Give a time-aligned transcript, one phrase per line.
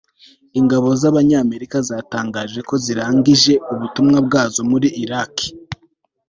[0.59, 5.47] ingabo z'abanyamerika zatangaje ko zirangije ubutumwa bwazo muri iraki